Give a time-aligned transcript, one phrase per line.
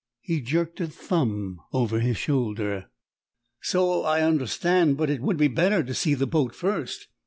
[0.23, 2.85] He jerked a thumb over his shoulder.
[3.61, 7.07] "So I understand, but it would be better to see the boat first."